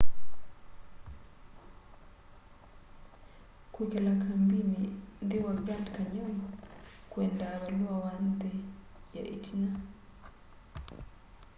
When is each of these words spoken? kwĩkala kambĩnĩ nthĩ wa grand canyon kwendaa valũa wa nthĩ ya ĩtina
kwĩkala 3.73 4.11
kambĩnĩ 4.23 4.83
nthĩ 5.23 5.37
wa 5.45 5.53
grand 5.63 5.85
canyon 5.95 6.35
kwendaa 7.11 7.55
valũa 7.61 7.95
wa 8.03 8.13
nthĩ 8.29 8.53
ya 9.15 9.23
ĩtina 9.35 9.69